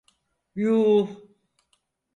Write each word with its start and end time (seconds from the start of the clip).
Yuuh! 0.61 1.05